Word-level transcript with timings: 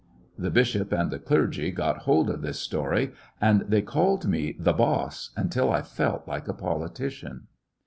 The 0.35 0.49
bishop 0.49 0.91
and 0.91 1.11
the 1.11 1.19
clergy 1.19 1.69
got 1.69 1.99
hold 2.09 2.31
of 2.31 2.41
this 2.41 2.57
story, 2.59 3.11
and 3.39 3.61
they 3.69 3.83
called 3.83 4.27
me 4.27 4.55
"the 4.57 4.73
boss" 4.73 5.29
until 5.37 5.71
I 5.71 5.83
felt 5.83 6.27
like 6.27 6.47
a 6.47 6.53
politician. 6.55 7.43